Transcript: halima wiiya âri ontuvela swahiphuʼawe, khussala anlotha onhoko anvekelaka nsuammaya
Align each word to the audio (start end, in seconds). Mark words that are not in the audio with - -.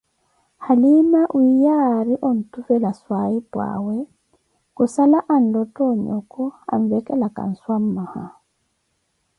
halima 0.65 1.21
wiiya 1.35 1.75
âri 1.97 2.15
ontuvela 2.29 2.91
swahiphuʼawe, 2.99 3.97
khussala 4.75 5.19
anlotha 5.35 5.81
onhoko 5.93 6.43
anvekelaka 6.73 7.41
nsuammaya 7.51 8.25